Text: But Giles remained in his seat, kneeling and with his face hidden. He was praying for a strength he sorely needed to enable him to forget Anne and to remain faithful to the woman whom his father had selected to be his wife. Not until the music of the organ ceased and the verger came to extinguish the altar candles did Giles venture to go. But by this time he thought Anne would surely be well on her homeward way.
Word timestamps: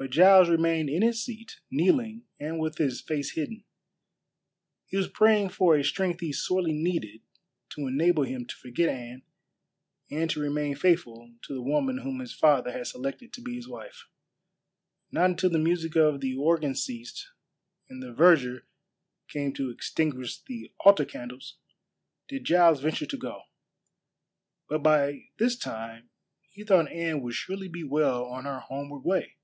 But 0.00 0.10
Giles 0.10 0.48
remained 0.48 0.88
in 0.88 1.02
his 1.02 1.24
seat, 1.24 1.58
kneeling 1.72 2.22
and 2.38 2.60
with 2.60 2.78
his 2.78 3.00
face 3.00 3.32
hidden. 3.32 3.64
He 4.86 4.96
was 4.96 5.08
praying 5.08 5.48
for 5.48 5.74
a 5.74 5.82
strength 5.82 6.20
he 6.20 6.32
sorely 6.32 6.72
needed 6.72 7.22
to 7.70 7.88
enable 7.88 8.22
him 8.22 8.46
to 8.46 8.54
forget 8.54 8.88
Anne 8.88 9.24
and 10.08 10.30
to 10.30 10.38
remain 10.38 10.76
faithful 10.76 11.34
to 11.42 11.52
the 11.52 11.62
woman 11.64 11.98
whom 11.98 12.20
his 12.20 12.32
father 12.32 12.70
had 12.70 12.86
selected 12.86 13.32
to 13.32 13.40
be 13.42 13.56
his 13.56 13.66
wife. 13.66 14.06
Not 15.10 15.30
until 15.30 15.50
the 15.50 15.58
music 15.58 15.96
of 15.96 16.20
the 16.20 16.36
organ 16.36 16.76
ceased 16.76 17.30
and 17.88 18.00
the 18.00 18.12
verger 18.12 18.68
came 19.26 19.52
to 19.54 19.68
extinguish 19.68 20.38
the 20.42 20.72
altar 20.78 21.04
candles 21.06 21.56
did 22.28 22.44
Giles 22.44 22.80
venture 22.80 23.06
to 23.06 23.16
go. 23.16 23.42
But 24.68 24.80
by 24.84 25.30
this 25.40 25.56
time 25.58 26.10
he 26.52 26.62
thought 26.62 26.88
Anne 26.88 27.20
would 27.22 27.34
surely 27.34 27.66
be 27.66 27.82
well 27.82 28.24
on 28.26 28.44
her 28.44 28.60
homeward 28.60 29.00
way. 29.04 29.34